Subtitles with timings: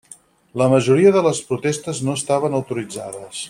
[0.61, 3.37] La majoria de les protestes no estaven autoritzades.